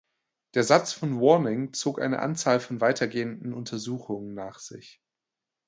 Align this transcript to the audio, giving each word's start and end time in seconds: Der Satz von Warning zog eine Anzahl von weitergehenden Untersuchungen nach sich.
Der 0.55 0.63
Satz 0.63 0.93
von 0.93 1.19
Warning 1.21 1.73
zog 1.73 2.01
eine 2.01 2.21
Anzahl 2.23 2.59
von 2.59 2.81
weitergehenden 2.81 3.53
Untersuchungen 3.53 4.33
nach 4.33 4.57
sich. 4.57 4.99